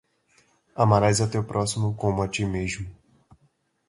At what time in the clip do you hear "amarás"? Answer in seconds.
0.83-1.19